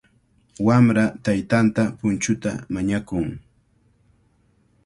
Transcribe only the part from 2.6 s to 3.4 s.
mañakun.